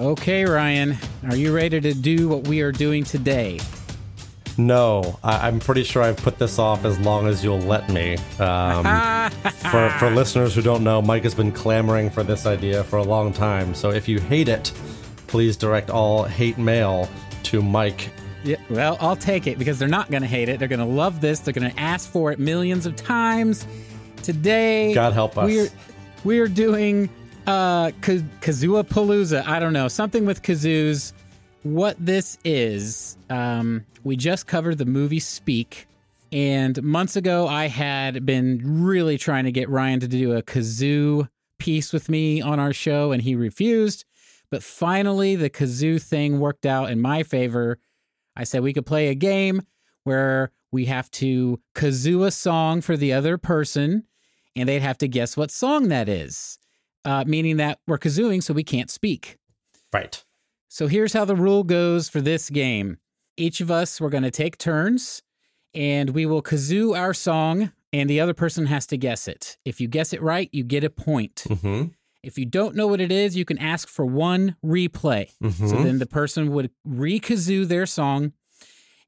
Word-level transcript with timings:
Okay, 0.00 0.46
Ryan, 0.46 0.96
are 1.28 1.36
you 1.36 1.54
ready 1.54 1.78
to 1.78 1.92
do 1.92 2.26
what 2.26 2.48
we 2.48 2.62
are 2.62 2.72
doing 2.72 3.04
today? 3.04 3.60
No, 4.56 5.18
I, 5.22 5.46
I'm 5.46 5.60
pretty 5.60 5.82
sure 5.82 6.02
I've 6.02 6.16
put 6.16 6.38
this 6.38 6.58
off 6.58 6.86
as 6.86 6.98
long 7.00 7.26
as 7.26 7.44
you'll 7.44 7.58
let 7.58 7.90
me. 7.90 8.16
Um, 8.38 9.30
for, 9.70 9.90
for 9.98 10.10
listeners 10.10 10.54
who 10.54 10.62
don't 10.62 10.82
know, 10.82 11.02
Mike 11.02 11.24
has 11.24 11.34
been 11.34 11.52
clamoring 11.52 12.08
for 12.08 12.22
this 12.22 12.46
idea 12.46 12.82
for 12.82 12.96
a 12.96 13.02
long 13.02 13.30
time. 13.30 13.74
So 13.74 13.90
if 13.90 14.08
you 14.08 14.18
hate 14.18 14.48
it, 14.48 14.72
please 15.26 15.54
direct 15.58 15.90
all 15.90 16.24
hate 16.24 16.56
mail 16.56 17.06
to 17.42 17.60
Mike. 17.60 18.08
Yeah, 18.42 18.56
well, 18.70 18.96
I'll 19.02 19.16
take 19.16 19.46
it 19.46 19.58
because 19.58 19.78
they're 19.78 19.86
not 19.86 20.10
going 20.10 20.22
to 20.22 20.28
hate 20.28 20.48
it. 20.48 20.58
They're 20.58 20.66
going 20.66 20.80
to 20.80 20.86
love 20.86 21.20
this. 21.20 21.40
They're 21.40 21.52
going 21.52 21.70
to 21.70 21.78
ask 21.78 22.10
for 22.10 22.32
it 22.32 22.38
millions 22.38 22.86
of 22.86 22.96
times. 22.96 23.66
Today, 24.22 24.94
God 24.94 25.12
help 25.12 25.36
us. 25.36 25.44
We're 25.44 25.68
we're 26.24 26.48
doing 26.48 27.10
uh 27.46 27.90
Ka- 28.00 28.26
Kazoo 28.40 28.82
Palooza. 28.84 29.46
I 29.46 29.58
don't 29.58 29.72
know 29.72 29.88
something 29.88 30.26
with 30.26 30.42
kazoos. 30.42 31.12
What 31.62 31.96
this 31.98 32.38
is? 32.44 33.18
Um, 33.28 33.84
we 34.04 34.16
just 34.16 34.46
covered 34.46 34.78
the 34.78 34.86
movie 34.86 35.20
Speak, 35.20 35.86
and 36.32 36.82
months 36.82 37.16
ago 37.16 37.46
I 37.46 37.66
had 37.68 38.24
been 38.24 38.82
really 38.82 39.18
trying 39.18 39.44
to 39.44 39.52
get 39.52 39.68
Ryan 39.68 40.00
to 40.00 40.08
do 40.08 40.36
a 40.36 40.42
kazoo 40.42 41.28
piece 41.58 41.92
with 41.92 42.08
me 42.08 42.40
on 42.40 42.58
our 42.58 42.72
show, 42.72 43.12
and 43.12 43.22
he 43.22 43.34
refused. 43.34 44.04
But 44.50 44.62
finally, 44.62 45.36
the 45.36 45.50
kazoo 45.50 46.02
thing 46.02 46.40
worked 46.40 46.66
out 46.66 46.90
in 46.90 47.00
my 47.00 47.22
favor. 47.22 47.78
I 48.34 48.44
said 48.44 48.62
we 48.62 48.72
could 48.72 48.86
play 48.86 49.08
a 49.08 49.14
game 49.14 49.62
where 50.04 50.50
we 50.72 50.86
have 50.86 51.10
to 51.10 51.60
kazoo 51.74 52.26
a 52.26 52.30
song 52.30 52.80
for 52.80 52.96
the 52.96 53.12
other 53.12 53.36
person, 53.38 54.04
and 54.56 54.68
they'd 54.68 54.82
have 54.82 54.98
to 54.98 55.08
guess 55.08 55.36
what 55.36 55.50
song 55.50 55.88
that 55.88 56.08
is, 56.08 56.58
uh, 57.04 57.24
meaning 57.26 57.56
that 57.58 57.78
we're 57.86 57.98
kazooing, 57.98 58.42
so 58.42 58.52
we 58.54 58.64
can't 58.64 58.90
speak. 58.90 59.36
Right. 59.92 60.22
So 60.68 60.86
here's 60.86 61.12
how 61.12 61.24
the 61.24 61.34
rule 61.36 61.64
goes 61.64 62.08
for 62.08 62.20
this 62.20 62.50
game. 62.50 62.98
Each 63.36 63.60
of 63.60 63.70
us, 63.70 64.00
we're 64.00 64.10
going 64.10 64.22
to 64.22 64.30
take 64.30 64.58
turns 64.58 65.22
and 65.74 66.10
we 66.10 66.26
will 66.26 66.42
kazoo 66.42 66.96
our 66.98 67.14
song, 67.14 67.72
and 67.92 68.08
the 68.10 68.20
other 68.20 68.34
person 68.34 68.66
has 68.66 68.86
to 68.88 68.96
guess 68.96 69.26
it. 69.28 69.56
If 69.64 69.80
you 69.80 69.88
guess 69.88 70.12
it 70.12 70.20
right, 70.22 70.48
you 70.52 70.62
get 70.64 70.84
a 70.84 70.90
point. 70.90 71.44
hmm 71.48 71.84
If 72.22 72.36
you 72.38 72.44
don't 72.44 72.74
know 72.76 72.86
what 72.86 73.00
it 73.00 73.10
is, 73.10 73.36
you 73.36 73.44
can 73.44 73.56
ask 73.58 73.88
for 73.88 74.04
one 74.04 74.56
replay. 74.64 75.30
Mhm. 75.42 75.70
So 75.70 75.82
then 75.82 75.98
the 75.98 76.06
person 76.06 76.50
would 76.52 76.70
re 76.84 77.18
kazoo 77.20 77.66
their 77.66 77.86
song. 77.86 78.32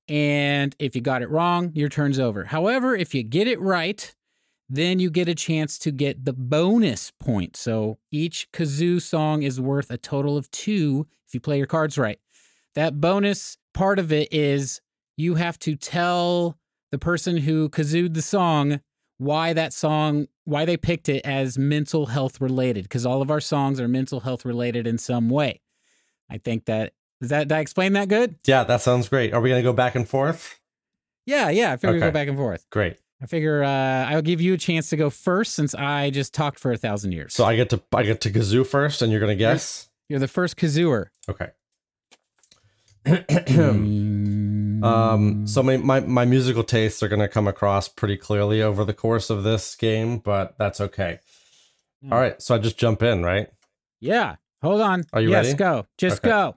And 0.09 0.75
if 0.79 0.95
you 0.97 1.01
got 1.03 1.23
it 1.23 1.31
wrong, 1.31 1.73
your 1.75 1.89
turn's 1.89 2.19
over. 2.19 2.45
However, 2.47 2.97
if 2.97 3.15
you 3.15 3.23
get 3.23 3.47
it 3.47 3.61
right, 3.61 4.15
then 4.75 4.99
you 4.99 5.11
get 5.11 5.29
a 5.29 5.35
chance 5.35 5.79
to 5.79 5.91
get 5.91 6.25
the 6.25 6.33
bonus 6.33 7.11
point. 7.21 7.59
So 7.59 7.99
each 8.11 8.51
kazoo 8.53 9.03
song 9.03 9.43
is 9.43 9.61
worth 9.61 9.91
a 9.91 9.99
total 9.99 10.39
of 10.39 10.51
two 10.51 11.07
if 11.27 11.35
you 11.35 11.41
play 11.41 11.59
your 11.59 11.67
cards 11.67 11.99
right. 11.99 12.19
That 12.75 12.99
bonus 12.99 13.59
part 13.75 13.99
of 13.99 14.13
it 14.13 14.33
is 14.33 14.81
you 15.19 15.35
have 15.35 15.59
to 15.61 15.77
tell 15.77 16.57
the 16.91 16.99
person 16.99 17.37
who 17.37 17.69
kazooed 17.69 18.15
the 18.15 18.23
song 18.23 18.81
why 19.19 19.53
that 19.53 19.75
song, 19.75 20.27
why 20.45 20.65
they 20.65 20.79
picked 20.79 21.11
it 21.11 21.25
as 21.27 21.59
mental 21.59 22.07
health 22.07 22.41
related, 22.41 22.85
because 22.85 23.05
all 23.05 23.21
of 23.21 23.31
our 23.31 23.41
songs 23.41 23.79
are 23.79 23.89
mental 23.89 24.21
health 24.21 24.47
related 24.47 24.87
in 24.87 24.97
some 24.97 25.29
way. 25.29 25.61
I 26.31 26.39
think 26.39 26.65
that, 26.65 26.95
does 27.21 27.29
that, 27.29 27.49
did 27.49 27.53
I 27.53 27.61
explain 27.61 27.93
that 27.93 28.09
good? 28.09 28.37
Yeah, 28.47 28.65
that 28.65 28.81
sounds 28.81 29.11
great. 29.11 29.35
Are 29.35 29.41
we 29.43 29.51
going 29.51 29.63
to 29.63 29.69
go 29.69 29.75
back 29.75 29.95
and 29.95 30.09
forth? 30.09 30.59
Yeah, 31.27 31.51
yeah. 31.51 31.73
I 31.73 31.77
figure 31.77 31.93
we 31.93 32.01
go 32.01 32.11
back 32.11 32.27
and 32.27 32.39
forth. 32.39 32.65
Great. 32.71 32.97
I 33.23 33.27
figure 33.27 33.63
uh, 33.63 33.69
I'll 34.11 34.23
give 34.23 34.41
you 34.41 34.55
a 34.55 34.59
chance 34.59 34.91
to 34.91 34.97
go 34.97 35.09
first 35.09 35.55
since 35.55 35.75
I 35.75 36.11
just 36.11 36.35
talked 36.35 36.59
for 36.59 36.73
a 36.73 36.77
thousand 36.77 37.13
years. 37.13 37.35
So 37.35 37.45
I 37.45 37.55
get 37.55 37.71
to 37.71 37.81
I 37.93 38.03
get 38.03 38.21
to 38.23 38.31
kazoo 38.31 38.67
first, 38.67 39.01
and 39.01 39.13
you're 39.13 39.21
going 39.21 39.31
to 39.31 39.37
guess. 39.37 39.89
You're 40.09 40.19
the 40.19 40.29
first 40.29 40.57
kazooer. 40.57 41.07
Okay. 41.29 41.51
Um, 44.83 45.47
so 45.47 45.63
my, 45.63 45.77
my, 45.77 46.01
my 46.01 46.25
musical 46.25 46.65
tastes 46.65 47.05
are 47.05 47.09
going 47.09 47.21
to 47.21 47.29
come 47.29 47.47
across 47.47 47.87
pretty 47.87 48.17
clearly 48.17 48.61
over 48.61 48.85
the 48.85 48.93
course 48.93 49.31
of 49.31 49.45
this 49.45 49.77
game, 49.77 50.19
but 50.19 50.59
that's 50.59 50.81
okay. 50.81 51.21
Hmm. 52.03 52.13
All 52.13 52.19
right, 52.19 52.43
so 52.43 52.57
I 52.57 52.59
just 52.59 52.79
jump 52.79 53.03
in, 53.03 53.23
right? 53.23 53.49
yeah. 54.01 54.37
Hold 54.61 54.81
on. 54.81 55.05
Are 55.13 55.21
you 55.21 55.31
yes, 55.31 55.47
ready? 55.47 55.57
go. 55.57 55.87
Just 55.99 56.25
Okay. 56.25 56.29
go. 56.29 56.57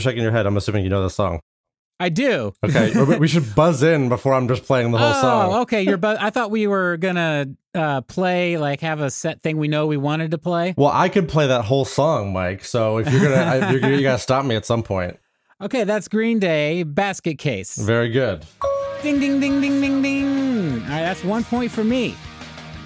You're 0.00 0.12
shaking 0.12 0.22
your 0.22 0.32
head. 0.32 0.46
I'm 0.46 0.56
assuming 0.56 0.82
you 0.82 0.88
know 0.88 1.02
the 1.02 1.10
song. 1.10 1.40
I 1.98 2.08
do. 2.08 2.54
Okay, 2.64 3.18
we- 3.18 3.28
should 3.28 3.54
buzz 3.54 3.82
in 3.82 4.08
before 4.08 4.32
I'm 4.32 4.48
just 4.48 4.64
playing 4.64 4.92
the 4.92 4.96
whole 4.96 5.12
oh, 5.14 5.20
song. 5.20 5.54
okay. 5.62 5.82
You're. 5.82 5.98
But 5.98 6.18
I 6.18 6.30
thought 6.30 6.50
we 6.50 6.66
were 6.66 6.96
gonna 6.96 7.48
uh, 7.74 8.00
play 8.00 8.56
like 8.56 8.80
have 8.80 9.00
a 9.00 9.10
set 9.10 9.42
thing 9.42 9.58
we 9.58 9.68
know 9.68 9.86
we 9.86 9.98
wanted 9.98 10.30
to 10.30 10.38
play. 10.38 10.72
Well, 10.78 10.90
I 10.90 11.10
could 11.10 11.28
play 11.28 11.48
that 11.48 11.66
whole 11.66 11.84
song, 11.84 12.32
Mike. 12.32 12.64
So 12.64 12.96
if 12.96 13.12
you're 13.12 13.20
gonna, 13.20 13.36
I, 13.36 13.70
you're, 13.72 13.90
you 13.90 14.00
gotta 14.00 14.18
stop 14.18 14.46
me 14.46 14.56
at 14.56 14.64
some 14.64 14.82
point. 14.82 15.18
Okay, 15.62 15.84
that's 15.84 16.08
Green 16.08 16.38
Day 16.38 16.84
Basket 16.84 17.36
Case. 17.36 17.76
Very 17.76 18.08
good. 18.08 18.46
Ding, 19.02 19.20
ding, 19.20 19.40
ding, 19.40 19.60
ding, 19.60 19.78
ding, 19.82 20.00
ding. 20.00 20.72
All 20.84 20.88
right, 20.88 21.02
that's 21.02 21.22
one 21.22 21.44
point 21.44 21.70
for 21.70 21.84
me. 21.84 22.16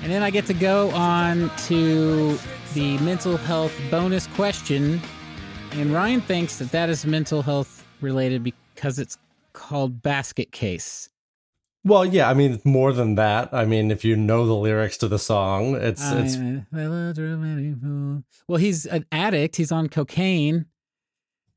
And 0.03 0.11
then 0.11 0.25
I 0.25 0.31
get 0.31 0.47
to 0.47 0.55
go 0.55 0.91
on 0.91 1.53
to 1.69 2.37
the 2.73 2.99
mental 2.99 3.37
health 3.37 3.73
bonus 3.93 4.27
question. 4.27 5.01
And 5.75 5.93
Ryan 5.93 6.21
thinks 6.21 6.59
that 6.59 6.71
that 6.71 6.89
is 6.89 7.05
mental 7.05 7.43
health 7.43 7.85
related 8.01 8.45
because 8.45 8.99
it's 8.99 9.19
called 9.53 10.03
Basket 10.03 10.53
Case. 10.53 11.09
Well, 11.85 12.05
yeah. 12.05 12.31
I 12.31 12.35
mean, 12.35 12.61
more 12.65 12.93
than 12.93 13.17
that. 13.17 13.53
I 13.53 13.65
mean, 13.65 13.91
if 13.91 14.05
you 14.05 14.15
know 14.17 14.47
the 14.47 14.55
lyrics 14.55 14.97
to 14.99 15.09
the 15.09 15.19
song, 15.19 15.75
it's 15.75 16.01
it's 16.13 16.37
I- 16.37 16.65
I 16.75 16.87
loved 16.87 17.19
her 17.19 17.37
many 17.37 17.75
fools. 17.75 18.23
Well, 18.49 18.59
he's 18.59 18.87
an 18.87 19.05
addict. 19.13 19.57
He's 19.57 19.73
on 19.73 19.89
cocaine. 19.89 20.67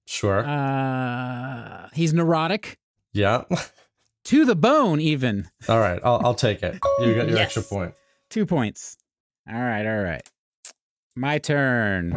sure. 0.06 0.46
Uh, 0.46 1.90
he's 1.94 2.14
neurotic 2.14 2.78
yeah. 3.14 3.44
to 4.26 4.46
the 4.46 4.56
bone, 4.56 5.00
even. 5.00 5.48
All 5.70 5.80
right, 5.80 6.02
I'll 6.04 6.20
I'll 6.26 6.36
take 6.36 6.64
it. 6.64 6.74
You 7.00 7.14
got 7.16 7.28
your 7.30 7.38
Yes. 7.38 7.56
extra 7.56 7.62
point. 7.64 7.94
Two 8.30 8.46
points. 8.46 8.98
All 9.48 9.62
right, 9.62 9.86
all 9.86 10.04
right. 10.04 10.28
My 11.16 11.38
turn. 11.38 12.12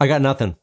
I 0.00 0.06
got 0.06 0.22
nothing. 0.22 0.56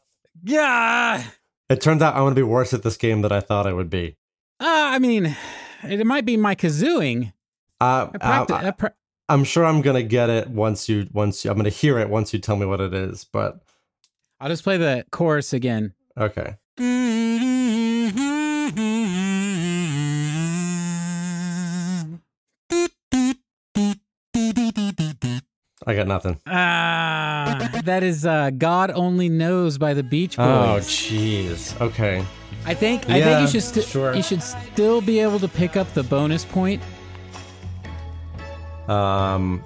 Yeah. 0.44 1.24
It 1.70 1.82
turns 1.82 2.02
out 2.02 2.16
I'm 2.16 2.22
gonna 2.22 2.36
be 2.36 2.44
worse 2.44 2.74
at 2.74 2.84
this 2.84 2.96
game 2.96 3.22
than 3.22 3.32
I 3.32 3.40
thought 3.42 3.68
I 3.68 3.74
would 3.74 3.90
be. 3.90 4.16
Uh, 4.60 4.66
I 4.68 5.00
mean, 5.00 5.36
it 5.84 6.06
might 6.06 6.26
be 6.26 6.38
my 6.38 6.56
kazooing. 6.56 7.34
Uh, 7.82 8.08
I 8.14 8.18
practi- 8.18 8.64
I, 8.64 8.68
I 8.68 8.72
pra- 8.72 8.94
I'm 9.28 9.44
sure 9.44 9.66
I'm 9.66 9.82
gonna 9.82 10.04
get 10.04 10.30
it 10.30 10.50
once 10.50 10.88
you 10.88 11.08
once 11.12 11.44
you, 11.44 11.52
I'm 11.52 11.58
gonna 11.58 11.70
hear 11.70 11.98
it 12.00 12.10
once 12.10 12.34
you 12.34 12.40
tell 12.40 12.56
me 12.56 12.66
what 12.66 12.80
it 12.80 12.94
is. 12.94 13.24
But 13.26 13.60
I'll 14.40 14.50
just 14.50 14.64
play 14.64 14.78
the 14.78 15.06
chorus 15.12 15.54
again. 15.54 15.94
okay. 16.18 16.58
I 25.88 25.94
got 25.94 26.08
nothing. 26.08 26.40
Ah, 26.48 27.70
that 27.84 28.02
is 28.02 28.26
uh, 28.26 28.50
"God 28.52 28.92
Only 28.96 29.30
Knows" 29.30 29.78
by 29.78 29.94
the 29.94 30.02
Beach 30.04 30.38
Boys. 30.38 30.46
Oh, 30.48 30.78
jeez. 30.82 31.80
Okay. 31.80 32.26
I 32.66 32.74
think 32.74 33.08
I 33.10 33.22
think 33.22 33.42
you 33.42 33.48
should 33.48 33.62
sti- 33.64 33.82
sure. 33.82 34.16
you 34.16 34.24
should 34.24 34.42
still 34.42 35.02
be 35.02 35.20
able 35.20 35.38
to 35.40 35.48
pick 35.48 35.76
up 35.78 35.94
the 35.94 36.02
bonus 36.04 36.44
point. 36.46 36.82
Um. 38.88 39.64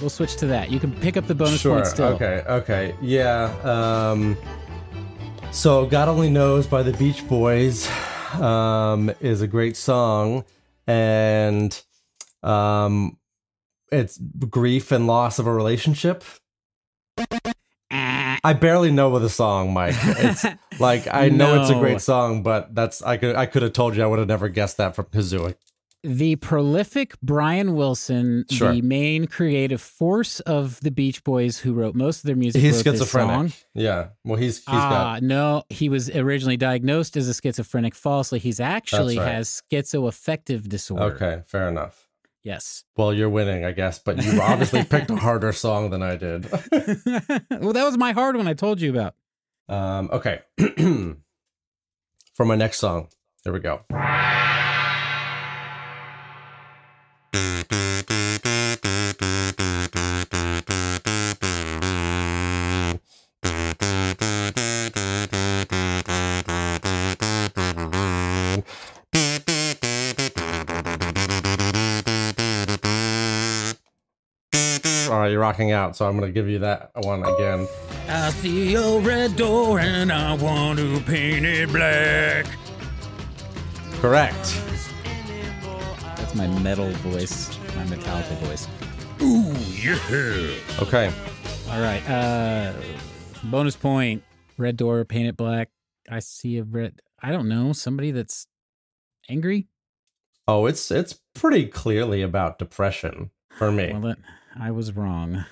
We'll 0.00 0.10
switch 0.10 0.36
to 0.36 0.46
that. 0.46 0.70
You 0.70 0.80
can 0.80 0.92
pick 0.92 1.18
up 1.18 1.26
the 1.26 1.34
bonus 1.34 1.60
sure. 1.60 1.74
point 1.74 1.86
still. 1.86 2.06
Okay. 2.08 2.42
Okay. 2.48 2.94
Yeah. 3.02 3.54
Um. 3.62 4.36
So 5.52 5.84
God 5.86 6.08
only 6.08 6.30
knows 6.30 6.66
by 6.66 6.82
the 6.82 6.92
Beach 6.92 7.26
Boys, 7.26 7.90
um, 8.34 9.10
is 9.20 9.42
a 9.42 9.46
great 9.46 9.76
song, 9.76 10.44
and 10.86 11.82
um, 12.42 13.18
it's 13.90 14.18
grief 14.18 14.92
and 14.92 15.06
loss 15.06 15.38
of 15.38 15.46
a 15.46 15.52
relationship. 15.52 16.24
Ah, 17.90 18.38
I 18.44 18.52
barely 18.52 18.92
know 18.92 19.08
what 19.10 19.18
the 19.20 19.28
song, 19.28 19.72
Mike. 19.72 19.96
It's 19.98 20.44
like 20.80 21.12
I 21.12 21.28
know 21.28 21.60
it's 21.60 21.70
a 21.70 21.74
great 21.74 22.00
song, 22.00 22.42
but 22.42 22.74
that's 22.74 23.02
I 23.02 23.16
could 23.16 23.34
I 23.34 23.46
could 23.46 23.62
have 23.62 23.72
told 23.72 23.96
you 23.96 24.04
I 24.04 24.06
would 24.06 24.20
have 24.20 24.28
never 24.28 24.48
guessed 24.48 24.76
that 24.76 24.94
from 24.94 25.06
Kazooie. 25.06 25.56
The 26.02 26.36
prolific 26.36 27.14
Brian 27.22 27.74
Wilson, 27.74 28.44
Sure. 28.50 28.72
the 28.72 28.80
main 28.82 29.26
creative 29.26 29.80
force 29.82 30.40
of 30.40 30.80
the 30.80 30.90
Beach 30.90 31.22
Boys, 31.24 31.58
who 31.58 31.72
wrote 31.74 31.94
most 31.94 32.18
of 32.18 32.22
their 32.24 32.36
music, 32.36 32.62
He's 32.62 32.82
schizophrenic. 32.82 33.30
song. 33.34 33.52
Yeah. 33.74 34.08
Well, 34.24 34.36
he's 34.38 34.58
he's 34.58 34.64
Ah, 34.68 34.90
got 34.90 35.22
no, 35.22 35.64
he 35.68 35.88
was 35.88 36.08
originally 36.10 36.56
diagnosed 36.56 37.16
as 37.16 37.28
a 37.28 37.34
schizophrenic 37.34 37.94
falsely. 37.94 38.38
He's 38.38 38.60
actually 38.60 39.18
right. 39.18 39.28
has 39.28 39.62
schizoaffective 39.70 40.68
disorder. 40.68 41.04
Okay, 41.14 41.42
fair 41.46 41.68
enough. 41.68 42.06
Yes. 42.42 42.84
Well, 42.96 43.12
you're 43.12 43.28
winning, 43.28 43.66
I 43.66 43.72
guess, 43.72 43.98
but 43.98 44.24
you 44.24 44.40
obviously 44.40 44.82
picked 44.90 45.10
a 45.10 45.16
harder 45.16 45.52
song 45.52 45.90
than 45.90 46.02
I 46.02 46.16
did. 46.16 46.50
well, 46.50 47.74
that 47.74 47.84
was 47.84 47.98
my 47.98 48.12
hard 48.12 48.36
one 48.36 48.48
I 48.48 48.54
told 48.54 48.80
you 48.80 48.90
about. 48.90 49.14
Um, 49.68 50.08
okay. 50.10 50.40
For 52.34 52.46
my 52.46 52.56
next 52.56 52.78
song, 52.78 53.08
here 53.44 53.52
we 53.52 53.60
go. 53.60 53.82
All 75.10 75.18
right, 75.18 75.32
you're 75.32 75.40
rocking 75.40 75.72
out, 75.72 75.96
so 75.96 76.06
I'm 76.06 76.16
going 76.16 76.28
to 76.28 76.32
give 76.32 76.48
you 76.48 76.60
that 76.60 76.92
one 77.02 77.24
again. 77.24 77.66
I 78.08 78.30
see 78.30 78.76
a 78.76 79.00
red 79.00 79.34
door 79.34 79.80
and 79.80 80.12
I 80.12 80.34
want 80.34 80.78
to 80.78 81.00
paint 81.00 81.44
it 81.44 81.68
black. 81.70 82.46
Correct. 84.00 84.62
That's 86.16 86.36
my 86.36 86.46
metal 86.60 86.88
voice, 86.90 87.58
my 87.74 87.84
Metallica 87.86 88.36
voice. 88.46 88.68
Ooh, 89.20 89.52
yeah. 89.74 90.78
Okay. 90.80 91.12
All 91.70 91.80
right. 91.80 92.08
Uh, 92.08 92.72
bonus 93.42 93.74
point. 93.74 94.22
Red 94.58 94.76
door, 94.76 95.04
paint 95.04 95.26
it 95.26 95.36
black. 95.36 95.70
I 96.08 96.20
see 96.20 96.58
a 96.58 96.62
red. 96.62 97.00
I 97.20 97.32
don't 97.32 97.48
know 97.48 97.72
somebody 97.72 98.12
that's 98.12 98.46
angry. 99.28 99.66
Oh, 100.46 100.66
it's 100.66 100.88
it's 100.92 101.18
pretty 101.34 101.66
clearly 101.66 102.22
about 102.22 102.60
depression 102.60 103.30
for 103.58 103.72
me. 103.72 103.90
Well, 103.92 104.02
that, 104.02 104.18
I 104.60 104.70
was 104.72 104.94
wrong. 104.94 105.46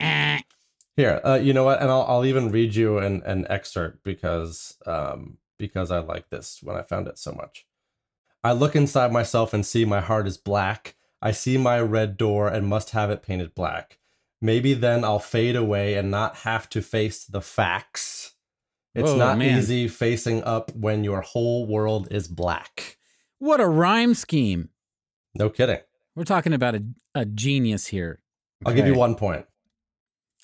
Eh. 0.00 0.40
Here, 0.96 1.20
uh, 1.24 1.40
you 1.42 1.54
know 1.54 1.64
what? 1.64 1.80
And 1.80 1.90
I'll 1.90 2.02
I'll 2.02 2.26
even 2.26 2.50
read 2.50 2.74
you 2.74 2.98
an, 2.98 3.22
an 3.24 3.46
excerpt 3.48 4.04
because 4.04 4.76
um 4.84 5.38
because 5.58 5.90
I 5.90 6.00
like 6.00 6.28
this 6.28 6.60
when 6.62 6.76
I 6.76 6.82
found 6.82 7.08
it 7.08 7.18
so 7.18 7.32
much. 7.32 7.66
I 8.44 8.52
look 8.52 8.76
inside 8.76 9.12
myself 9.12 9.54
and 9.54 9.64
see 9.64 9.84
my 9.86 10.00
heart 10.00 10.26
is 10.26 10.36
black. 10.36 10.96
I 11.22 11.30
see 11.30 11.56
my 11.56 11.80
red 11.80 12.16
door 12.18 12.48
and 12.48 12.66
must 12.66 12.90
have 12.90 13.10
it 13.10 13.22
painted 13.22 13.54
black. 13.54 13.98
Maybe 14.40 14.74
then 14.74 15.04
I'll 15.04 15.20
fade 15.20 15.56
away 15.56 15.94
and 15.94 16.10
not 16.10 16.38
have 16.38 16.68
to 16.70 16.82
face 16.82 17.24
the 17.24 17.40
facts. 17.40 18.34
It's 18.94 19.12
Whoa, 19.12 19.16
not 19.16 19.38
man. 19.38 19.58
easy 19.58 19.88
facing 19.88 20.42
up 20.44 20.74
when 20.74 21.04
your 21.04 21.22
whole 21.22 21.66
world 21.66 22.08
is 22.10 22.28
black. 22.28 22.98
What 23.38 23.60
a 23.60 23.68
rhyme 23.68 24.14
scheme. 24.14 24.68
No 25.34 25.48
kidding. 25.48 25.78
We're 26.14 26.24
talking 26.24 26.52
about 26.52 26.74
a, 26.74 26.84
a 27.14 27.24
genius 27.24 27.86
here. 27.86 28.20
I'll 28.66 28.74
give 28.74 28.86
you 28.86 28.94
one 28.94 29.14
point. 29.14 29.46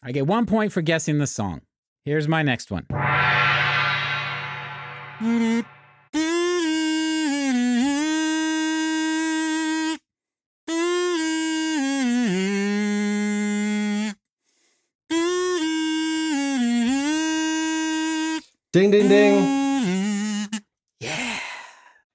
I 0.03 0.13
get 0.13 0.27
one 0.27 0.47
point 0.47 0.73
for 0.73 0.81
guessing 0.81 1.19
the 1.19 1.27
song. 1.27 1.61
Here's 2.05 2.27
my 2.27 2.43
next 2.43 2.71
one. 2.71 2.87
Ding 18.73 18.91
ding 18.91 19.09
ding. 19.09 20.49
Yeah. 21.01 21.39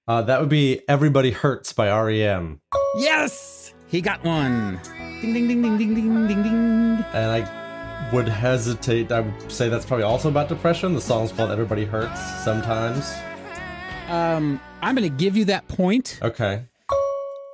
Uh, 0.07 0.21
that 0.23 0.39
would 0.39 0.49
be 0.49 0.81
Everybody 0.87 1.31
Hurts 1.31 1.73
by 1.73 1.89
REM. 1.89 2.61
Yes! 2.95 3.73
He 3.87 4.01
got 4.01 4.23
one. 4.23 4.79
Ding, 5.21 5.33
ding, 5.33 5.47
ding, 5.47 5.61
ding, 5.61 5.77
ding, 5.77 5.95
ding, 5.95 6.27
ding, 6.27 6.43
ding. 6.43 7.05
And 7.13 7.31
I 7.45 8.09
would 8.13 8.27
hesitate. 8.27 9.11
I 9.11 9.21
would 9.21 9.51
say 9.51 9.69
that's 9.69 9.85
probably 9.85 10.03
also 10.03 10.29
about 10.29 10.49
depression. 10.49 10.93
The 10.93 11.01
song's 11.01 11.31
called 11.31 11.51
Everybody 11.51 11.85
Hurts 11.85 12.19
sometimes. 12.43 13.13
Um, 14.09 14.59
I'm 14.81 14.95
going 14.95 15.09
to 15.09 15.15
give 15.15 15.37
you 15.37 15.45
that 15.45 15.67
point. 15.67 16.19
Okay. 16.21 16.65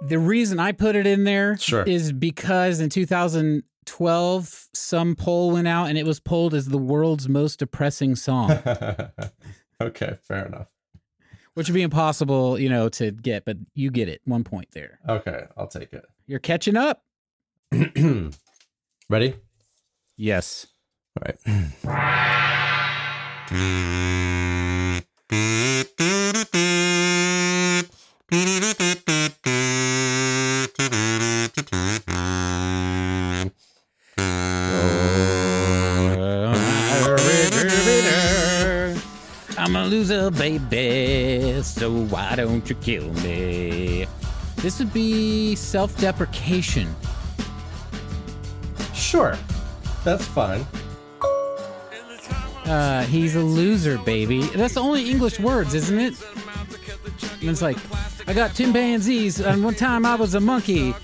The 0.07 0.17
reason 0.19 0.59
I 0.59 0.71
put 0.71 0.95
it 0.95 1.05
in 1.05 1.25
there 1.25 1.53
is 1.53 1.61
Sure. 1.63 1.83
because 2.13 2.79
in 2.79 2.89
2012, 2.89 4.67
some 4.73 5.15
poll 5.15 5.51
went 5.51 5.67
out 5.67 5.89
and 5.89 5.97
it 5.97 6.05
was 6.05 6.19
polled 6.19 6.53
as 6.53 6.67
the 6.67 6.77
world's 6.77 7.27
most 7.29 7.59
depressing 7.59 8.15
song, 8.15 8.51
okay, 9.81 10.17
fair 10.21 10.45
enough. 10.45 10.67
Which 11.59 11.67
would 11.67 11.73
be 11.73 11.81
impossible, 11.81 12.57
you 12.57 12.69
know, 12.69 12.87
to 12.87 13.11
get, 13.11 13.43
but 13.43 13.57
you 13.73 13.91
get 13.91 14.07
it. 14.07 14.21
One 14.23 14.45
point 14.45 14.69
there. 14.71 14.97
Okay, 15.09 15.43
I'll 15.57 15.67
take 15.67 15.91
it. 15.91 16.05
You're 16.25 16.39
catching 16.39 16.77
up. 16.77 17.03
Ready? 19.09 19.35
Yes. 20.15 20.67
All 21.17 21.25
right. 21.25 21.35
loser, 40.09 40.31
baby, 40.31 41.61
so 41.61 41.91
why 41.91 42.35
don't 42.35 42.67
you 42.69 42.75
kill 42.75 43.13
me? 43.15 44.07
This 44.57 44.79
would 44.79 44.91
be 44.91 45.55
self 45.55 45.97
deprecation. 45.99 46.93
Sure. 48.93 49.37
That's 50.03 50.25
fine. 50.25 50.65
Uh, 52.65 53.03
he's 53.05 53.35
a 53.35 53.39
loser, 53.41 53.97
baby. 53.99 54.41
That's 54.47 54.75
the 54.75 54.81
only 54.81 55.09
English 55.09 55.39
words, 55.39 55.73
isn't 55.73 55.99
it? 55.99 56.13
And 57.41 57.49
it's 57.49 57.61
like, 57.61 57.77
I 58.27 58.33
got 58.33 58.53
chimpanzees, 58.53 59.39
and 59.39 59.63
one 59.63 59.75
time 59.75 60.05
I 60.05 60.15
was 60.15 60.33
a 60.35 60.39
monkey. 60.39 60.93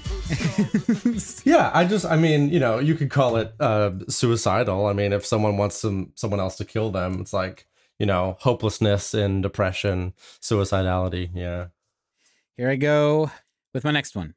Yeah, 1.46 1.70
I 1.74 1.86
just, 1.86 2.06
I 2.06 2.15
mean, 2.18 2.50
you 2.50 2.60
know, 2.60 2.80
you 2.80 2.96
could 2.96 3.12
call 3.12 3.38
it 3.38 3.53
uh, 3.60 3.91
suicidal. 4.10 4.88
I 4.88 4.94
mean, 4.94 5.13
if 5.13 5.24
someone 5.24 5.56
wants 5.58 5.77
some 5.77 6.12
someone 6.15 6.39
else 6.39 6.58
to 6.58 6.65
kill 6.65 6.89
them, 6.89 7.22
it's 7.22 7.32
like, 7.32 7.68
you 8.00 8.06
know, 8.06 8.38
hopelessness 8.40 9.14
and 9.14 9.42
depression, 9.44 10.14
suicidality. 10.42 11.30
Yeah. 11.34 11.68
Here 12.58 12.70
I 12.70 12.75
go 12.75 13.32
with 13.74 13.84
my 13.84 13.92
next 13.92 14.16
one. 14.16 14.34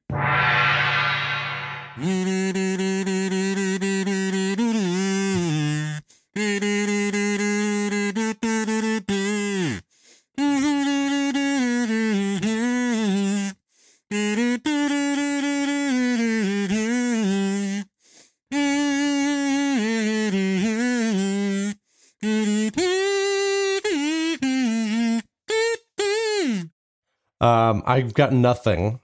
Um, 27.41 27.83
I've 27.87 28.15
got 28.15 28.33
nothing. 28.33 29.01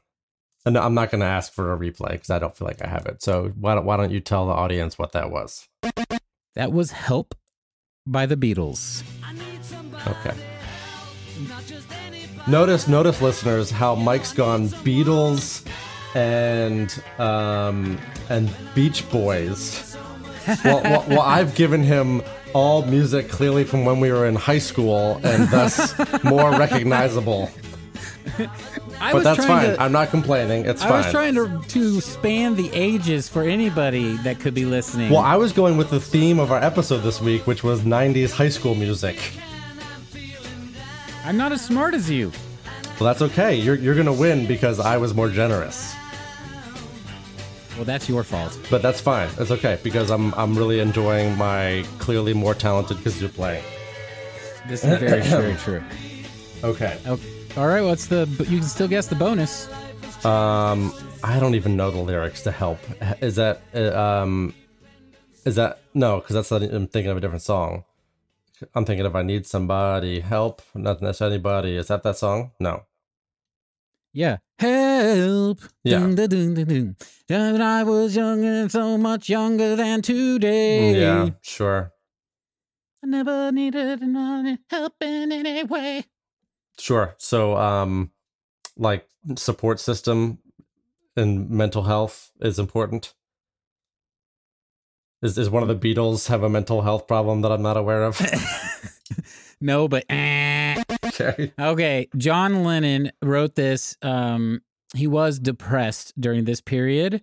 And 0.66 0.78
I'm 0.78 0.94
not 0.94 1.10
going 1.10 1.20
to 1.20 1.26
ask 1.26 1.52
for 1.52 1.74
a 1.74 1.78
replay 1.78 2.12
because 2.12 2.30
I 2.30 2.38
don't 2.38 2.56
feel 2.56 2.66
like 2.66 2.82
I 2.82 2.88
have 2.88 3.04
it. 3.04 3.22
So 3.22 3.52
why 3.60 3.74
don't, 3.74 3.84
why 3.84 3.98
don't 3.98 4.10
you 4.10 4.20
tell 4.20 4.46
the 4.46 4.54
audience 4.54 4.98
what 4.98 5.12
that 5.12 5.30
was? 5.30 5.68
That 6.54 6.72
was 6.72 6.92
Help 6.92 7.34
by 8.06 8.24
the 8.24 8.36
Beatles. 8.36 9.02
Okay. 10.06 10.34
Notice, 12.46 12.88
notice, 12.88 13.20
listeners, 13.20 13.70
how 13.70 13.94
Mike's 13.94 14.32
gone 14.32 14.68
Beatles 14.68 15.66
and 16.14 17.02
um, 17.18 17.98
and 18.28 18.50
Beach 18.74 19.08
Boys. 19.10 19.96
well, 20.64 20.82
well, 20.82 21.04
well, 21.08 21.20
I've 21.20 21.54
given 21.54 21.82
him 21.82 22.22
all 22.52 22.84
music 22.84 23.28
clearly 23.28 23.64
from 23.64 23.84
when 23.84 23.98
we 23.98 24.12
were 24.12 24.26
in 24.26 24.34
high 24.34 24.58
school 24.58 25.20
and 25.24 25.48
thus 25.48 25.94
more 26.24 26.50
recognizable. 26.52 27.50
I 29.00 29.12
But 29.12 29.14
was 29.14 29.24
that's 29.24 29.44
fine. 29.46 29.66
to. 29.76 29.82
I'm 29.82 29.92
not 29.92 30.10
complaining. 30.10 30.64
It's 30.66 30.82
I 30.82 30.88
fine. 30.88 30.92
I 30.92 30.96
was 31.02 31.10
trying 31.12 31.34
to 31.34 31.62
to 31.68 32.00
span 32.00 32.56
the 32.56 32.70
ages 32.72 33.28
for 33.28 33.42
anybody 33.42 34.16
that 34.18 34.40
could 34.40 34.54
be 34.54 34.64
listening. 34.64 35.10
well, 35.10 35.20
I 35.20 35.36
was 35.36 35.52
going 35.52 35.76
with 35.76 35.90
the 35.90 36.00
theme 36.00 36.38
of 36.38 36.50
our 36.50 36.62
episode 36.62 36.98
this 36.98 37.20
week, 37.20 37.46
which 37.46 37.62
was 37.62 37.82
90s 37.82 38.32
high 38.32 38.48
school 38.48 38.74
music. 38.74 39.18
I'm 41.24 41.36
not 41.36 41.52
as 41.52 41.64
smart 41.64 41.94
as 41.94 42.10
you. 42.10 42.32
Well, 43.00 43.06
that's 43.12 43.22
okay. 43.22 43.54
You're 43.56 43.74
you're 43.76 43.94
gonna 43.94 44.12
win 44.12 44.46
because 44.46 44.78
I 44.80 44.96
was 44.96 45.14
more 45.14 45.28
generous. 45.28 45.94
Well, 47.76 47.84
that's 47.84 48.08
your 48.08 48.22
fault. 48.22 48.56
But 48.70 48.82
that's 48.82 49.00
fine. 49.00 49.28
It's 49.38 49.50
okay 49.50 49.78
because 49.82 50.10
I'm 50.10 50.32
I'm 50.34 50.56
really 50.56 50.78
enjoying 50.80 51.36
my 51.36 51.84
clearly 51.98 52.32
more 52.32 52.54
talented 52.54 52.98
kazoo 52.98 53.32
playing. 53.34 53.64
This 54.68 54.84
is 54.84 54.98
very, 54.98 55.20
very 55.22 55.54
true. 55.64 55.82
Okay. 56.62 56.98
Oh, 57.06 57.18
all 57.56 57.66
right. 57.66 57.82
What's 57.82 58.06
the? 58.06 58.26
You 58.48 58.58
can 58.58 58.62
still 58.68 58.88
guess 58.88 59.06
the 59.06 59.14
bonus. 59.14 59.68
Um, 60.24 60.92
I 61.22 61.38
don't 61.38 61.54
even 61.54 61.76
know 61.76 61.90
the 61.90 62.00
lyrics 62.00 62.42
to 62.42 62.50
help. 62.50 62.78
Is 63.20 63.36
that 63.36 63.62
uh, 63.74 63.96
um, 63.98 64.54
is 65.44 65.56
that 65.56 65.80
no? 65.92 66.20
Because 66.20 66.34
that's 66.34 66.50
not, 66.50 66.62
I'm 66.62 66.86
thinking 66.86 67.10
of 67.10 67.16
a 67.16 67.20
different 67.20 67.42
song. 67.42 67.84
I'm 68.74 68.84
thinking 68.84 69.04
if 69.04 69.14
I 69.14 69.22
need 69.22 69.46
somebody 69.46 70.20
help, 70.20 70.62
not 70.74 71.02
necessarily 71.02 71.36
anybody. 71.36 71.76
Is 71.76 71.88
that 71.88 72.02
that 72.02 72.16
song? 72.16 72.52
No. 72.58 72.84
Yeah. 74.12 74.38
Help. 74.58 75.60
Yeah. 75.82 75.98
Dun, 75.98 76.14
dun, 76.14 76.54
dun. 76.54 76.96
When 77.28 77.60
I 77.60 77.82
was 77.82 78.14
younger, 78.14 78.46
and 78.62 78.70
so 78.70 78.96
much 78.96 79.28
younger 79.28 79.76
than 79.76 80.02
today. 80.02 81.00
Yeah, 81.00 81.30
sure, 81.42 81.92
I 83.02 83.06
never 83.06 83.50
needed 83.50 84.02
any 84.02 84.58
help 84.70 84.94
in 85.02 85.32
any 85.32 85.64
way. 85.64 86.04
Sure. 86.78 87.14
So, 87.18 87.56
um, 87.56 88.10
like 88.76 89.06
support 89.36 89.80
system 89.80 90.38
and 91.16 91.48
mental 91.50 91.84
health 91.84 92.30
is 92.40 92.58
important. 92.58 93.14
Is 95.22 95.38
is 95.38 95.48
one 95.48 95.62
of 95.62 95.68
the 95.68 95.94
Beatles 95.94 96.28
have 96.28 96.42
a 96.42 96.50
mental 96.50 96.82
health 96.82 97.06
problem 97.06 97.40
that 97.42 97.52
I'm 97.52 97.62
not 97.62 97.76
aware 97.76 98.04
of? 98.04 98.20
no, 99.60 99.88
but 99.88 100.04
eh. 100.10 100.82
okay. 101.06 101.52
okay. 101.58 102.08
John 102.16 102.62
Lennon 102.62 103.10
wrote 103.22 103.54
this. 103.54 103.96
Um, 104.02 104.60
he 104.94 105.06
was 105.06 105.38
depressed 105.38 106.12
during 106.20 106.44
this 106.44 106.60
period, 106.60 107.22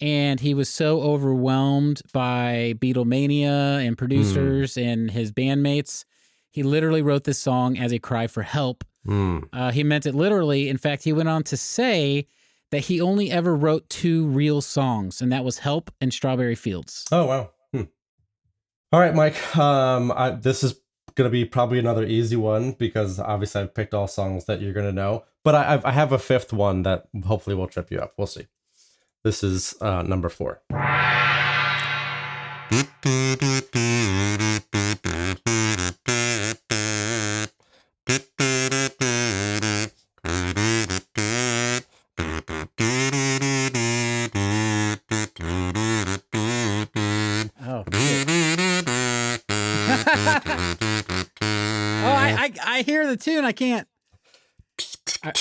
and 0.00 0.40
he 0.40 0.54
was 0.54 0.68
so 0.68 1.02
overwhelmed 1.02 2.02
by 2.12 2.74
Beatlemania 2.78 3.84
and 3.84 3.98
producers 3.98 4.76
and 4.76 5.10
his 5.10 5.32
bandmates. 5.32 6.04
He 6.50 6.62
literally 6.62 7.02
wrote 7.02 7.24
this 7.24 7.38
song 7.38 7.76
as 7.78 7.92
a 7.92 7.98
cry 7.98 8.26
for 8.26 8.42
help. 8.42 8.84
Hmm. 9.04 9.40
Uh, 9.52 9.70
he 9.70 9.82
meant 9.82 10.06
it 10.06 10.14
literally. 10.14 10.68
In 10.68 10.76
fact, 10.76 11.04
he 11.04 11.12
went 11.12 11.28
on 11.28 11.42
to 11.44 11.56
say 11.56 12.28
that 12.70 12.80
he 12.80 13.00
only 13.00 13.30
ever 13.30 13.56
wrote 13.56 13.88
two 13.88 14.26
real 14.26 14.60
songs, 14.60 15.22
and 15.22 15.32
that 15.32 15.44
was 15.44 15.58
"Help" 15.58 15.90
and 16.00 16.12
"Strawberry 16.12 16.54
Fields." 16.54 17.06
Oh 17.10 17.26
wow. 17.26 17.50
Hmm. 17.72 17.84
All 18.92 19.00
right, 19.00 19.14
Mike. 19.14 19.56
Um, 19.56 20.12
I, 20.14 20.30
this 20.30 20.62
is 20.62 20.80
gonna 21.14 21.30
be 21.30 21.44
probably 21.44 21.78
another 21.78 22.04
easy 22.04 22.36
one 22.36 22.72
because 22.72 23.18
obviously 23.18 23.62
I've 23.62 23.74
picked 23.74 23.94
all 23.94 24.06
songs 24.06 24.44
that 24.44 24.60
you're 24.60 24.72
gonna 24.74 24.92
know, 24.92 25.24
but 25.44 25.54
I, 25.54 25.74
I've- 25.74 25.84
I 25.84 25.92
have 25.92 26.12
a 26.12 26.18
fifth 26.18 26.52
one 26.52 26.82
that 26.82 27.08
hopefully 27.26 27.56
will 27.56 27.66
trip 27.68 27.90
you 27.90 27.98
up. 27.98 28.12
We'll 28.16 28.26
see. 28.26 28.46
This 29.24 29.42
is 29.42 29.74
uh, 29.80 30.02
number 30.02 30.28
four. 30.28 30.62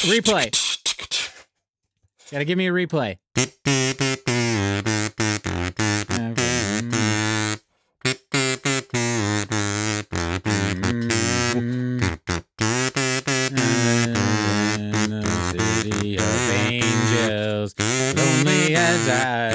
replay. 0.09 0.49
Gotta 2.31 2.45
give 2.45 2.57
me 2.57 2.67
a 2.67 2.71
replay. 2.71 3.17
City 15.49 16.17
of 16.17 16.51
angels, 16.51 17.75
lonely 17.79 18.75
as 18.75 19.09
I 19.09 19.51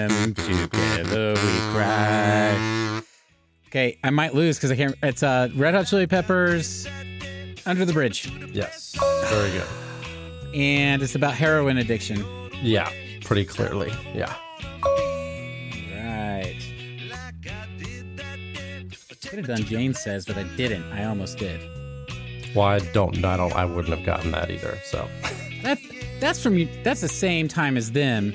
am, 0.00 0.34
together 0.34 1.34
we 1.34 1.72
cry. 1.72 3.02
Okay, 3.68 3.98
I 4.02 4.10
might 4.10 4.34
lose 4.34 4.56
because 4.56 4.72
I 4.72 4.76
can't. 4.76 4.94
It's 5.02 5.22
uh, 5.22 5.48
Red 5.54 5.74
Hot 5.74 5.86
Chili 5.86 6.06
Peppers, 6.06 6.86
Under 7.66 7.84
the 7.84 7.92
Bridge, 7.92 8.30
Yes, 8.52 8.96
very 9.30 9.50
good. 9.50 9.87
And 10.54 11.02
it's 11.02 11.14
about 11.14 11.34
heroin 11.34 11.78
addiction. 11.78 12.24
Yeah, 12.62 12.90
pretty 13.22 13.44
clearly. 13.44 13.92
Yeah. 14.14 14.34
Right. 15.94 16.56
Could 19.22 19.38
have 19.38 19.46
done 19.46 19.64
Jane 19.64 19.94
says, 19.94 20.24
but 20.24 20.38
I 20.38 20.44
didn't. 20.56 20.84
I 20.92 21.04
almost 21.04 21.38
did. 21.38 21.60
Well, 22.54 22.66
I 22.66 22.78
don't. 22.78 23.24
I 23.24 23.36
don't. 23.36 23.52
I 23.54 23.64
wouldn't 23.64 23.94
have 23.94 24.06
gotten 24.06 24.30
that 24.32 24.50
either. 24.50 24.78
So. 24.84 25.06
That's 25.62 25.82
that's 26.20 26.42
from 26.42 26.56
you. 26.56 26.68
That's 26.82 27.00
the 27.00 27.08
same 27.08 27.46
time 27.48 27.76
as 27.76 27.92
them. 27.92 28.34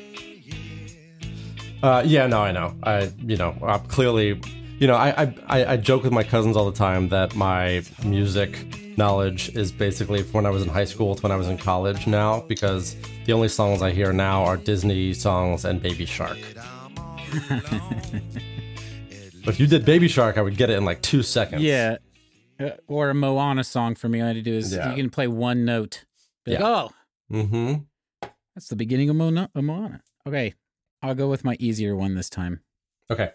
Uh, 1.82 2.02
yeah, 2.06 2.28
no, 2.28 2.42
I 2.42 2.52
know. 2.54 2.74
I, 2.84 3.12
you 3.26 3.36
know, 3.36 3.58
uh, 3.62 3.78
clearly, 3.80 4.40
you 4.80 4.88
know, 4.88 4.96
I, 4.96 5.34
I, 5.48 5.66
I 5.74 5.78
joke 5.78 6.04
with 6.04 6.14
my 6.14 6.24
cousins 6.24 6.56
all 6.56 6.70
the 6.72 6.78
time 6.78 7.10
that 7.10 7.36
my 7.36 7.84
music 8.06 8.66
knowledge 8.98 9.50
is 9.56 9.72
basically 9.72 10.22
from 10.24 10.34
when 10.34 10.46
I 10.46 10.50
was 10.50 10.64
in 10.64 10.70
high 10.70 10.86
school 10.86 11.16
to 11.16 11.22
when 11.22 11.32
I 11.32 11.36
was 11.36 11.48
in 11.48 11.58
college 11.58 12.06
now, 12.08 12.42
because 12.42 12.96
the 13.26 13.34
only 13.34 13.48
songs 13.48 13.82
I 13.82 13.92
hear 13.92 14.14
now 14.14 14.44
are 14.44 14.58
Disney 14.58 15.14
songs 15.14 15.66
and 15.66 15.82
Baby 15.82 16.06
Shark. 16.06 16.38
if 19.46 19.60
you 19.60 19.68
did 19.68 19.86
Baby 19.86 20.08
Shark, 20.08 20.38
I 20.38 20.42
would 20.42 20.58
get 20.58 20.70
it 20.70 20.78
in 20.78 20.86
like 20.86 21.02
two 21.02 21.24
seconds. 21.24 21.62
Yeah. 21.64 21.98
Uh, 22.60 22.70
or 22.88 23.10
a 23.10 23.14
Moana 23.16 23.64
song 23.64 23.96
for 23.96 24.08
me. 24.08 24.20
All 24.22 24.26
I 24.26 24.28
had 24.30 24.36
to 24.36 24.42
do 24.42 24.54
is 24.54 24.74
Yeah. 24.74 24.92
you 24.92 24.96
can 24.96 25.10
play 25.10 25.28
one 25.28 25.66
note. 25.66 26.06
Like, 26.46 26.60
Yeah. 26.60 26.66
oh, 26.68 26.92
Mm-hmm. 27.32 28.28
that's 28.54 28.68
the 28.68 28.76
beginning 28.76 29.10
of 29.10 29.16
Moana. 29.16 29.50
of 29.56 29.64
Moana. 29.64 30.02
Okay, 30.28 30.54
I'll 31.02 31.16
go 31.16 31.28
with 31.30 31.44
my 31.44 31.56
easier 31.60 31.96
one 31.96 32.16
this 32.16 32.30
time. 32.30 32.62
Okay. 33.10 33.32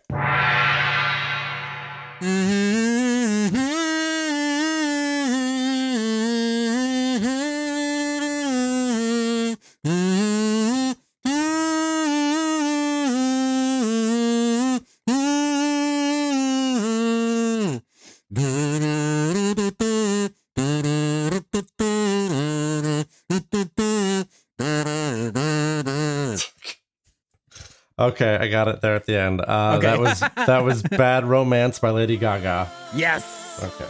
Okay, 28.20 28.36
I 28.36 28.48
got 28.48 28.66
it 28.66 28.80
there 28.80 28.96
at 28.96 29.06
the 29.06 29.16
end. 29.16 29.40
Uh, 29.40 29.74
Okay. 29.78 29.86
That 29.86 30.00
was 30.00 30.20
that 30.20 30.64
was 30.64 30.82
"Bad 31.02 31.24
Romance" 31.24 31.78
by 31.78 31.90
Lady 31.90 32.16
Gaga. 32.16 32.68
Yes, 32.96 33.60
Okay. 33.62 33.88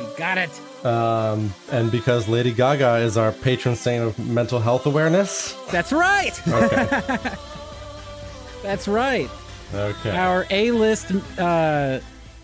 you 0.00 0.10
got 0.18 0.38
it. 0.38 0.50
Um, 0.84 1.54
and 1.70 1.90
because 1.90 2.26
Lady 2.26 2.52
Gaga 2.52 2.96
is 2.96 3.16
our 3.16 3.30
patron 3.32 3.76
saint 3.76 4.02
of 4.02 4.18
mental 4.18 4.58
health 4.58 4.86
awareness. 4.86 5.52
That's 5.70 5.92
right. 5.92 6.32
Okay. 6.48 6.88
That's 8.62 8.88
right. 8.88 9.30
okay. 9.72 10.16
Our 10.16 10.46
A-list 10.50 11.12
uh, 11.38 12.00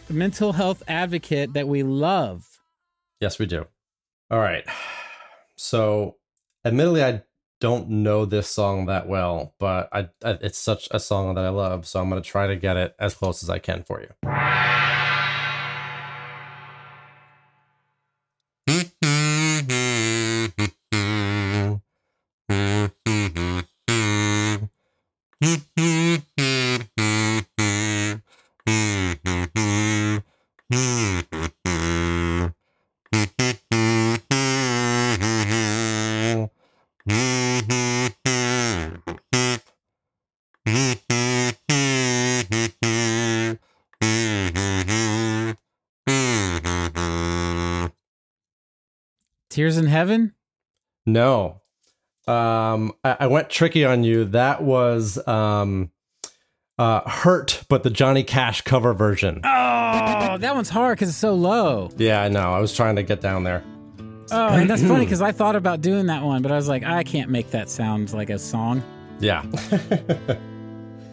mental 0.09 0.53
health 0.53 0.83
advocate 0.87 1.55
that 1.55 1.67
we 1.67 1.83
love. 1.83 2.47
Yes, 3.21 3.39
we 3.39 3.47
do. 3.47 3.67
All 4.31 4.39
right. 4.39 4.65
So, 5.57 6.17
admittedly, 6.65 7.03
I 7.03 7.23
don't 7.61 7.89
know 7.89 8.25
this 8.25 8.49
song 8.49 8.87
that 8.87 9.09
well, 9.09 9.55
but 9.59 9.89
I, 9.93 10.09
I 10.25 10.39
it's 10.43 10.59
such 10.59 10.89
a 10.91 11.01
song 11.01 11.35
that 11.35 11.45
I 11.45 11.49
love, 11.49 11.87
so 11.87 12.01
I'm 12.01 12.09
gonna 12.09 12.21
try 12.21 12.47
to 12.47 12.57
get 12.57 12.77
it 12.77 12.95
as 12.99 13.15
close 13.15 13.43
as 13.43 13.51
I 13.51 13.59
can 13.59 13.83
for 13.83 14.01
you. 14.01 14.09
Tears 49.57 49.79
in 49.79 49.87
Heaven. 49.87 50.35
No. 51.07 51.63
Um, 52.29 52.93
I, 53.03 53.17
I 53.21 53.27
went 53.29 53.49
tricky 53.49 53.87
on 53.87 54.05
you. 54.05 54.27
That 54.27 54.63
was 54.63 55.17
um, 55.27 55.91
uh, 56.79 57.09
Hurt, 57.09 57.65
but 57.71 57.83
the 57.83 57.89
Johnny 57.89 58.23
Cash 58.23 58.61
cover 58.61 58.93
version. 58.93 59.41
Oh, 59.43 60.37
that 60.37 60.55
one's 60.55 60.69
hard 60.69 60.99
because 60.99 61.09
it's 61.09 61.17
so 61.17 61.35
low. 61.35 61.89
Yeah, 61.97 62.21
I 62.21 62.29
know. 62.29 62.53
I 62.53 62.59
was 62.59 62.77
trying 62.77 62.97
to 62.97 63.03
get 63.03 63.23
down 63.23 63.45
there. 63.45 63.65
Oh, 64.31 64.49
and 64.49 64.69
that's 64.69 64.83
funny 64.83 65.07
because 65.07 65.23
I 65.23 65.33
thought 65.33 65.57
about 65.57 65.81
doing 65.81 66.05
that 66.09 66.23
one, 66.23 66.43
but 66.43 66.53
I 66.53 66.57
was 66.57 66.69
like, 66.69 66.85
I 66.85 67.03
can't 67.03 67.31
make 67.31 67.53
that 67.53 67.71
sound 67.71 68.13
like 68.13 68.29
a 68.29 68.39
song. 68.39 68.83
Yeah. 69.21 69.43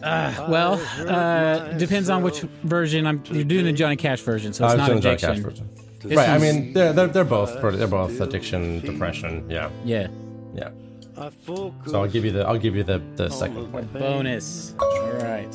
Uh, 0.04 0.46
well, 0.50 0.74
uh, 1.08 1.72
depends 1.78 2.10
on 2.10 2.22
which 2.22 2.40
version. 2.62 3.06
I'm 3.06 3.22
you're 3.30 3.42
doing 3.42 3.64
the 3.64 3.72
Johnny 3.72 3.96
Cash 3.96 4.20
version, 4.20 4.52
so 4.52 4.66
it's 4.66 4.74
not 4.74 4.90
the 4.90 5.00
Johnny. 5.00 5.16
Cash 5.16 5.38
version. 5.38 5.66
This 6.04 6.16
right. 6.16 6.28
I 6.28 6.38
mean, 6.38 6.72
they're, 6.72 6.92
they're 6.92 7.06
they're 7.08 7.24
both 7.24 7.60
they're 7.60 7.86
both 7.86 8.20
addiction, 8.20 8.80
depression. 8.80 9.48
Yeah. 9.50 9.70
Yeah. 9.84 10.08
Yeah. 10.54 10.70
So 11.16 11.72
I'll 11.94 12.08
give 12.08 12.24
you 12.24 12.32
the 12.32 12.46
I'll 12.46 12.58
give 12.58 12.76
you 12.76 12.82
the 12.84 13.00
the 13.16 13.30
second 13.30 13.70
point. 13.72 13.92
Bonus. 13.92 14.74
All 14.78 15.12
right. 15.14 15.48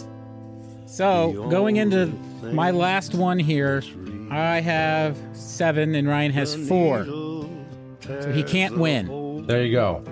So 0.87 1.47
going 1.49 1.75
into 1.77 2.07
my 2.51 2.71
last 2.71 3.13
one 3.13 3.37
here, 3.39 3.83
I 4.31 4.59
have 4.59 5.17
seven 5.33 5.93
and 5.95 6.07
Ryan 6.07 6.31
has 6.31 6.55
four. 6.67 7.05
So 7.05 8.31
he 8.31 8.41
can't 8.41 8.77
win, 8.79 9.45
There 9.45 9.63
you 9.63 9.71
go. 9.73 10.03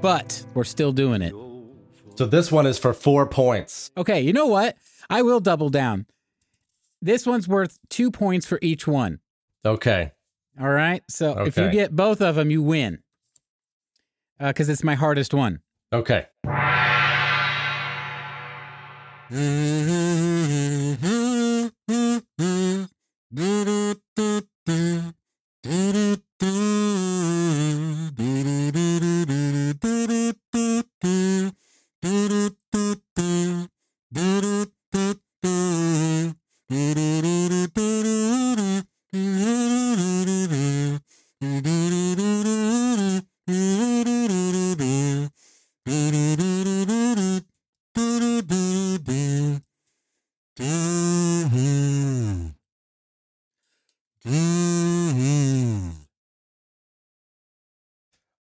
but 0.00 0.46
we're 0.54 0.64
still 0.64 0.92
doing 0.92 1.20
it. 1.20 1.34
So 2.16 2.24
this 2.24 2.50
one 2.50 2.64
is 2.66 2.78
for 2.78 2.94
four 2.94 3.26
points. 3.26 3.90
Okay, 3.98 4.22
you 4.22 4.32
know 4.32 4.46
what? 4.46 4.76
I 5.10 5.20
will 5.20 5.40
double 5.40 5.68
down. 5.68 6.06
This 7.02 7.26
one's 7.26 7.46
worth 7.46 7.78
two 7.90 8.10
points 8.10 8.46
for 8.46 8.58
each 8.62 8.86
one. 8.86 9.18
Okay. 9.64 10.12
All 10.60 10.68
right. 10.68 11.02
So 11.08 11.44
if 11.44 11.56
you 11.56 11.70
get 11.70 11.94
both 11.94 12.20
of 12.20 12.36
them, 12.36 12.50
you 12.50 12.62
win. 12.62 13.00
Uh, 14.38 14.48
because 14.48 14.68
it's 14.68 14.84
my 14.84 14.94
hardest 14.94 15.32
one. 15.32 15.60
Okay. 15.92 16.26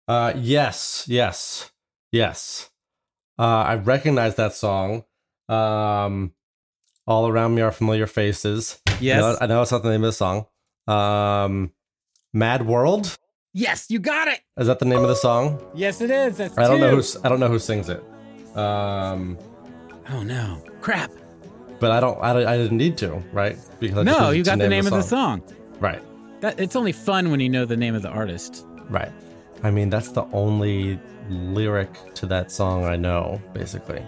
Uh, 0.09 0.33
yes, 0.37 1.05
yes, 1.09 1.71
yes. 2.11 2.71
Uh, 3.39 3.43
I 3.43 3.75
recognize 3.77 4.35
that 4.37 4.53
song. 4.55 5.05
Um, 5.49 6.33
all 7.07 7.27
around 7.29 7.55
me 7.55 7.63
are 7.63 7.73
familiar 7.73 8.07
faces. 8.07 8.81
Yes. 9.01 9.23
I 9.23 9.31
know, 9.33 9.39
I 9.41 9.47
know 9.47 9.63
it's 9.63 9.73
not 9.73 9.83
the 9.83 9.91
name 9.91 10.05
of 10.05 10.09
the 10.09 10.13
song. 10.13 10.47
Um, 10.87 11.73
Mad 12.33 12.67
World 12.67 13.17
Yes, 13.55 13.87
you 13.91 13.99
got 13.99 14.29
it. 14.29 14.41
is 14.57 14.67
that 14.67 14.79
the 14.79 14.85
name 14.87 15.01
of 15.01 15.09
the 15.09 15.15
song? 15.15 15.61
Yes, 15.75 16.01
it 16.01 16.11
is. 16.11 16.39
That's 16.39 16.57
I 16.57 16.67
don't 16.67 16.81
know 16.81 16.91
two. 16.91 16.97
who's 16.97 17.17
I 17.23 17.29
don't 17.29 17.39
know 17.41 17.49
who 17.49 17.59
sings 17.59 17.89
it. 17.91 18.03
Um, 18.57 19.37
Oh 20.11 20.23
no! 20.23 20.63
Crap. 20.81 21.11
but 21.79 21.91
I 21.91 22.01
don't 22.01 22.19
I, 22.23 22.33
don't- 22.33 22.47
I 22.47 22.57
didn't 22.57 22.77
need 22.79 22.97
to 22.99 23.23
right 23.33 23.57
because 23.79 23.99
I 23.99 24.03
No, 24.05 24.31
you 24.31 24.43
got 24.43 24.59
the 24.59 24.69
name 24.69 24.87
of 24.87 24.93
the 24.93 25.03
song. 25.03 25.43
Right, 25.81 26.03
That 26.41 26.59
it's 26.61 26.77
only 26.77 26.93
fun 26.93 27.31
when 27.31 27.41
you 27.41 27.49
know 27.49 27.65
the 27.67 27.77
name 27.77 27.95
of 27.95 28.03
the 28.03 28.09
artist. 28.11 28.65
right. 28.89 29.13
I 29.63 29.71
mean 29.71 29.91
that's 29.91 30.11
the 30.11 30.25
only 30.33 30.99
lyric 31.29 32.15
to 32.15 32.27
that 32.27 32.51
song 32.51 32.85
I 32.85 32.97
know 32.97 33.41
basically. 33.53 34.05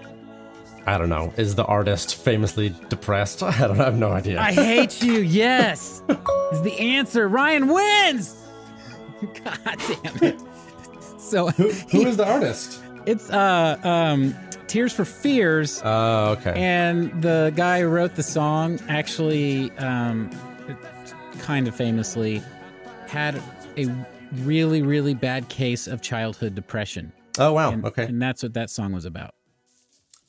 I 0.87 0.99
don't 0.99 1.09
know. 1.09 1.33
Is 1.39 1.55
the 1.55 1.65
artist 1.65 2.17
famously 2.17 2.75
depressed? 2.91 3.43
I 3.43 3.59
don't. 3.59 3.81
I 3.81 3.85
have 3.85 3.97
no 3.97 4.13
idea. 4.13 4.41
I 4.41 4.53
hate 4.53 5.03
you. 5.03 5.21
Yes, 5.21 6.03
is 6.53 6.63
the 6.63 6.77
answer. 6.79 7.29
Ryan 7.29 7.69
wins. 7.69 8.37
God 9.45 9.79
damn 10.03 10.23
it. 10.23 10.41
So 11.19 11.49
who 11.49 11.67
is 12.07 12.17
the 12.17 12.27
artist? 12.27 12.81
it's 13.07 13.31
uh 13.31 13.79
um 13.83 14.35
Tears 14.67 14.93
for 14.93 15.05
Fears. 15.05 15.81
Oh, 15.85 16.33
okay. 16.33 16.53
And 16.57 17.23
the 17.23 17.53
guy 17.55 17.83
who 17.83 17.89
wrote 17.89 18.17
the 18.17 18.23
song 18.25 18.81
actually, 18.89 19.71
um, 19.73 20.31
kind 21.39 21.69
of 21.69 21.77
famously, 21.77 22.43
had 23.07 23.41
a 23.77 23.87
really, 24.33 24.83
really 24.83 25.15
bad 25.15 25.49
case 25.49 25.87
of 25.87 26.03
childhood 26.03 26.55
depression. 26.55 27.13
oh 27.39 27.53
wow. 27.53 27.73
And, 27.73 27.85
okay. 27.85 28.05
And 28.05 28.21
that's 28.21 28.43
what 28.43 28.55
that 28.55 28.71
song 28.71 28.93
was 28.93 29.05
about. 29.05 29.35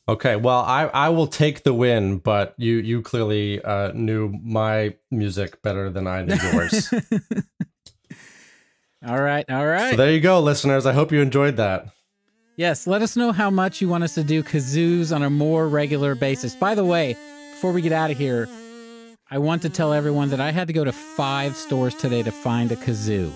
Okay, 0.08 0.36
well, 0.36 0.60
I, 0.60 0.84
I 0.93 1.10
will 1.10 1.25
take 1.25 1.63
the 1.63 1.73
win, 1.73 2.19
but 2.19 2.53
you 2.58 2.75
you 2.77 3.01
clearly 3.01 3.60
uh, 3.63 3.91
knew 3.93 4.38
my 4.43 4.93
music 5.10 5.63
better 5.63 5.89
than 5.89 6.05
I 6.05 6.21
knew 6.23 6.36
yours. 6.53 6.89
so 6.89 6.99
All 9.08 9.21
right. 9.21 9.45
All 9.49 9.65
right. 9.65 9.95
there 9.95 10.12
you 10.12 10.19
go, 10.19 10.39
listeners. 10.39 10.86
I 10.86 10.93
hope 10.93 11.12
you 11.12 11.21
enjoyed 11.21 11.58
that. 11.58 11.88
yes. 12.55 12.88
Let 12.88 13.01
us 13.01 13.15
know 13.15 13.31
how 13.31 13.49
much 13.49 13.81
you 13.81 13.89
want 13.89 14.03
us 14.03 14.15
to 14.15 14.23
do 14.23 14.41
kazoos 14.43 15.15
on 15.15 15.21
a 15.23 15.29
more 15.29 15.67
regular 15.67 16.15
basis. 16.15 16.55
By 16.55 16.75
the 16.75 16.86
way, 16.86 17.15
before 17.53 17.71
we 17.71 17.81
get 17.81 17.91
out 17.91 18.10
of 18.10 18.17
here, 18.17 18.47
I 19.29 19.38
want 19.39 19.62
to 19.63 19.69
tell 19.69 19.93
everyone 19.93 20.29
that 20.29 20.39
I 20.39 20.51
had 20.51 20.67
to 20.67 20.73
go 20.73 20.84
to 20.84 20.91
five 20.91 21.55
stores 21.55 21.95
today 21.95 22.23
to 22.23 22.31
find 22.31 22.71
a 22.71 22.75
kazoo. 22.75 23.31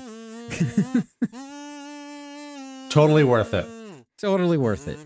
Totally 2.89 3.23
worth 3.23 3.53
it. 3.53 3.65
Totally 4.17 4.57
worth 4.57 4.87
it. 4.87 4.97